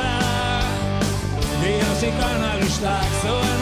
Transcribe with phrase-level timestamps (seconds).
[0.00, 3.59] E Vi gör sig sköna ruschtag så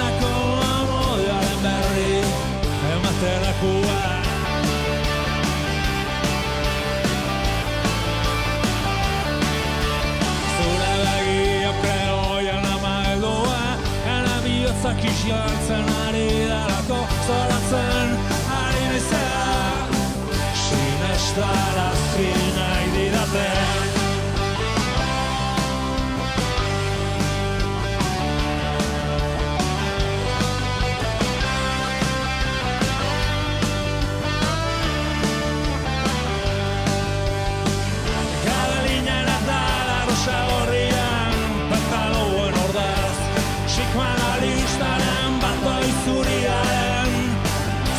[45.89, 47.13] batoi zuriaren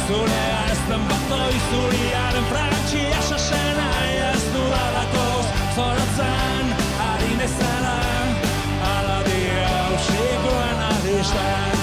[0.08, 3.90] Zurea ez den batoi zuriaren Frantxia sasena
[4.34, 5.46] ez dudalako
[5.76, 6.76] Zoratzen
[7.10, 7.98] ari nezela
[8.94, 11.78] Ala dia xikoan alistan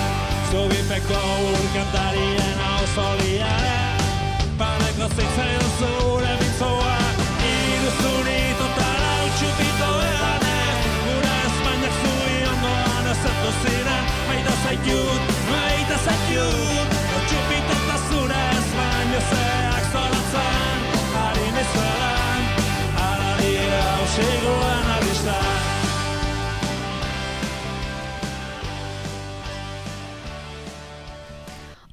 [0.51, 4.07] Zubipeko urkantarien hau zoliaren
[4.59, 5.46] Padeko zitzen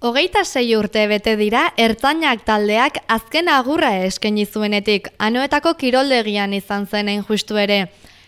[0.03, 7.07] Hogeita sei urte bete dira ertzainak taldeak azken agurra eskaini zuenetik anoetako kiroldegian izan zen
[7.07, 7.77] hain justu ere.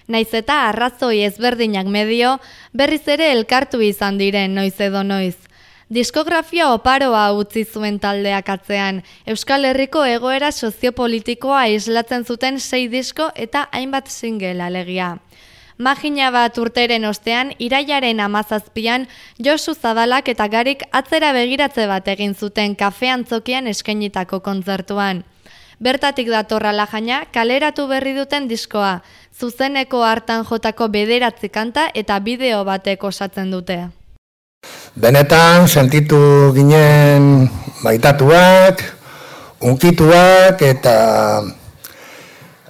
[0.07, 2.37] Naiz eta arrazoi ezberdinak medio
[2.71, 5.35] berriz ere elkartu izan diren noiz edo noiz.
[5.91, 13.67] Diskografia oparoa utzi zuen taldeak atzean, Euskal Herriko egoera soziopolitikoa islatzen zuten sei disko eta
[13.73, 15.17] hainbat single alegia.
[15.77, 19.09] Magina bat urteren ostean, iraiaren amazazpian,
[19.43, 25.25] Josu Zabalak eta Garik atzera begiratze bat egin zuten kafe antzokian eskainitako kontzertuan.
[25.83, 29.01] Bertatik datorra lajaina, kaleratu berri duten diskoa,
[29.35, 33.81] zuzeneko hartan jotako bederatzi kanta eta bideo batek osatzen dute.
[34.95, 37.49] Benetan sentitu ginen
[37.83, 38.79] baitatuak,
[39.59, 40.99] unkituak eta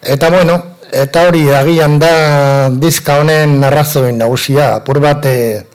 [0.02, 5.66] eta bueno, eta hori agian da bizka honen arrazoin nagusia, apur bat eh,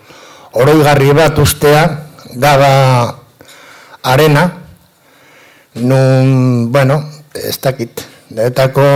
[0.56, 1.82] oroigarri bat ustea,
[2.40, 2.72] gaba
[4.02, 4.46] arena,
[5.76, 7.02] nun, bueno,
[7.36, 8.00] ez dakit,
[8.32, 8.86] niretako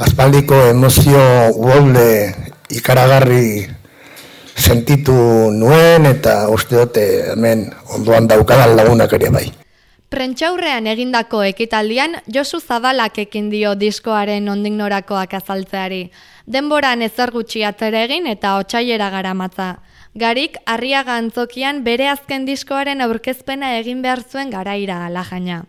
[0.00, 2.32] aspaldiko emozio uolde
[2.72, 3.68] ikaragarri
[4.56, 5.14] sentitu
[5.52, 9.46] nuen eta uste dute hemen ondoan daukadan lagunak ere bai.
[10.16, 15.98] Prentxaurrean egindako ekitaldian Josu Zabalak ekin dio diskoaren ondik norakoak azaltzeari.
[16.48, 19.66] Denboran ezer gutxi atzera egin eta otsaiera garamatza.
[20.16, 25.66] Garik harriaga antzokian bere azken diskoaren aurkezpena egin behar zuen garaira alajaina.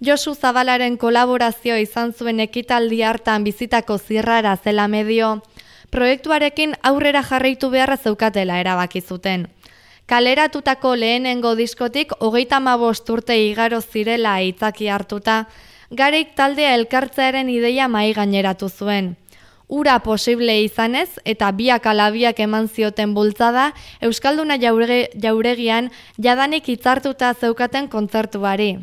[0.00, 5.42] Josu Zabalaren kolaborazio izan zuen ekitaldi hartan bizitako zirrara zela medio,
[5.90, 9.50] proiektuarekin aurrera jarraitu beharra zeukatela erabaki zuten.
[10.12, 15.36] Kaleratutako lehenengo diskotik hogeita mabost urte igaro zirela aitzaki hartuta,
[16.00, 19.06] gareik taldea elkartzearen ideia mai gaineratu zuen.
[19.72, 23.70] Ura posible izanez eta biak alabiak eman zioten bultzada
[24.08, 25.88] Euskalduna jaurege, jauregian
[26.26, 28.74] jadanik hitzartuta zeukaten kontzertuari.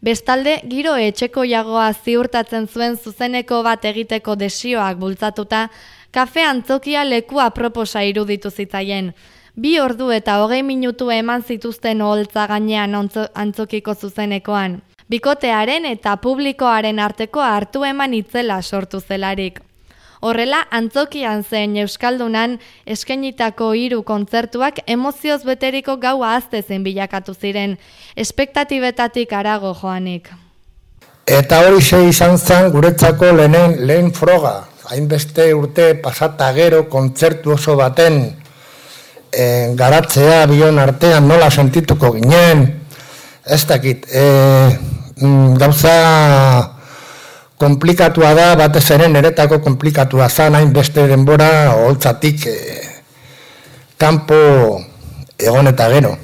[0.00, 5.64] Bestalde, giro etxeko jagoa ziurtatzen zuen zuzeneko bat egiteko desioak bultzatuta,
[6.12, 9.10] kafe antzokia leku aproposa iruditu zitzaien.
[9.58, 14.76] Bi ordu eta hogei minutu eman zituzten oholtza gainean antzokiko zuzenekoan.
[15.10, 19.58] Bikotearen eta publikoaren arteko hartu eman itzela sortu zelarik.
[20.20, 27.78] Horrela, antzokian zen Euskaldunan eskainitako hiru kontzertuak emozioz beteriko gaua azte zen bilakatu ziren,
[28.14, 30.30] espektatibetatik arago joanik.
[31.26, 37.74] Eta hori ze izan zen guretzako lehenen lehen froga, hainbeste urte pasata gero kontzertu oso
[37.76, 38.22] baten
[39.32, 42.64] e, garatzea bion artean nola sentituko ginen,
[43.46, 44.24] ez dakit, e,
[45.58, 45.94] gauza
[47.58, 52.56] komplikatua da, batez ere niretako komplikatua zan hainbeste denbora holtzatik e,
[53.98, 54.38] kanpo
[55.38, 56.16] egon eta gero.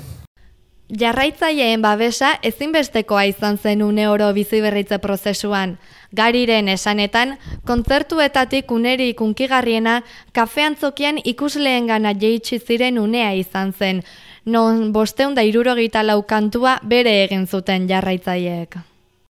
[0.93, 5.79] Jarraitzaileen babesa ezinbestekoa izan zen une oro bizi berritze prozesuan.
[6.13, 10.03] Gariren esanetan, kontzertuetatik uneri ikunkigarriena
[10.33, 14.03] kafe antzokian ikusleen gana jeitsi ziren unea izan zen,
[14.45, 18.77] non bosteun da irurogeita lau kantua bere egin zuten jarraitzaileek.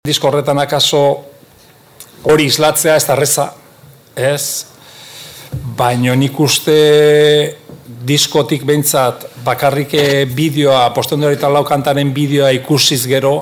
[0.07, 1.03] Disko horretan akaso
[2.23, 3.51] hori islatzea ez da reza,
[4.15, 4.65] ez,
[5.77, 6.77] baino nik uste
[8.07, 9.93] diskotik behintzat bakarrik
[10.35, 13.35] bideoa, postendu eta laukantaren bideoa ikusiz gero,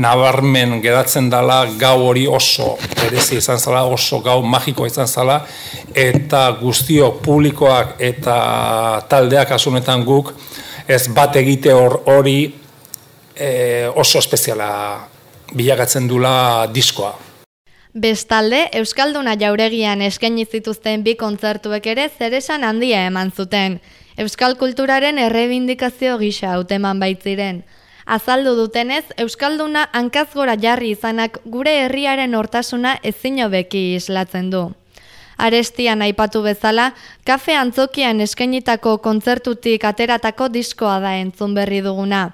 [0.00, 5.40] nabarmen geratzen dala gau hori oso berezi izan zala, oso gau magiko izan zala,
[5.94, 8.36] eta guztio publikoak eta
[9.10, 10.32] taldeak asunetan guk,
[10.88, 12.38] ez bat egite hori
[13.34, 13.50] e,
[13.94, 14.70] oso espeziala
[15.54, 17.29] bilagatzen dula diskoa.
[17.98, 23.80] Bestalde, Euskalduna jauregian eskaini zituzten bi kontzertuek ere zeresan handia eman zuten.
[24.16, 27.64] Euskal kulturaren errebindikazio gisa hauteman baitziren.
[28.06, 34.68] Azaldu dutenez, Euskalduna hankazgora jarri izanak gure herriaren hortasuna ezin hobeki islatzen du.
[35.36, 36.92] Arestian aipatu bezala,
[37.26, 42.28] kafe antzokian eskainitako kontzertutik ateratako diskoa da entzun berri duguna.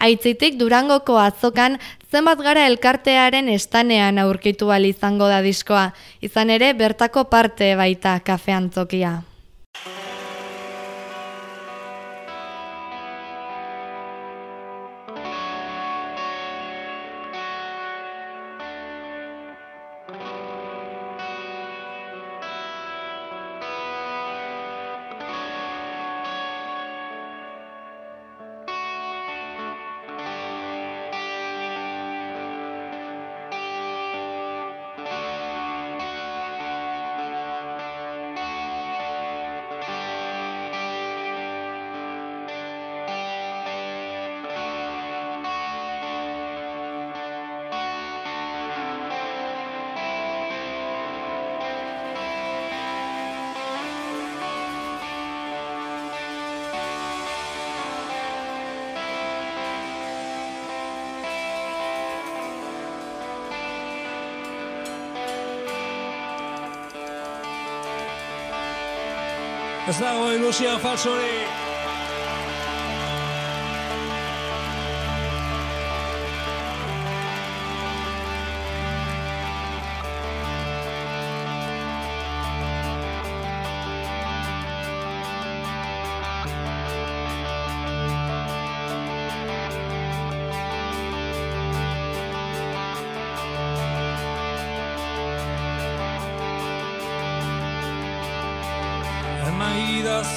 [0.00, 1.80] Aitzitik Durangoko azokan
[2.10, 9.29] zenbat gara elkartearen estanean aurkitu izango da diskoa, izan ere bertako parte baita kafean zokia.
[69.90, 71.69] Ez dago ilusio falsorik.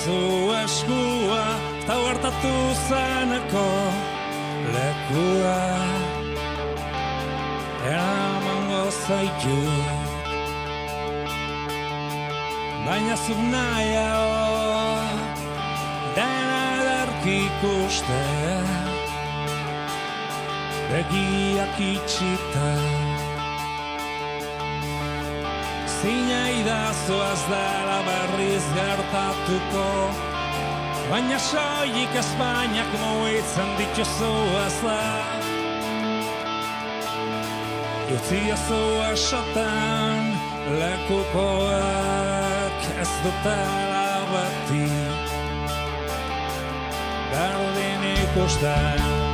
[0.03, 1.43] Zu eskua
[1.79, 2.55] eta huertatu
[2.87, 3.67] zeneko
[4.73, 5.61] lekua.
[7.87, 9.57] Eramango zaitu.
[12.85, 14.87] Baina zuk nahiago
[16.15, 18.23] dena edarkik uste
[20.89, 22.71] begiak itxita.
[25.97, 26.32] Zina
[26.93, 30.11] idazu az dela berriz gertatuko.
[31.09, 34.33] Baina soilik Espainiak muitzen dituzu
[34.65, 35.01] ez da.
[38.09, 40.23] Jutzi ezu esaten
[40.79, 44.87] lekukoak ez dutela beti.
[47.31, 49.32] Berdin ikusten